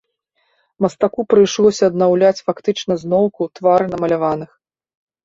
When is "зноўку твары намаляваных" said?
3.03-4.49